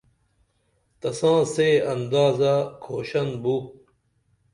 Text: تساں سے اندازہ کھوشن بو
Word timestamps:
تساں 0.99 1.41
سے 1.53 1.67
اندازہ 1.93 2.53
کھوشن 2.83 3.27
بو 3.41 3.55